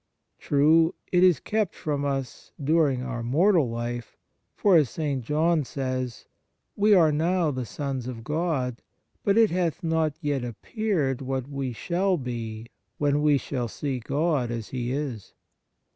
[0.39, 4.17] True, it is kept from us during our mortal life;
[4.55, 5.23] for, as St.
[5.23, 6.25] John says:
[6.75, 8.81] "We are now the sons of God,
[9.23, 12.17] but it hath not yet 16 ON THE NATURE OF GRACE appeared what we shall
[12.17, 12.65] be
[12.97, 15.35] when we shall see God as He is."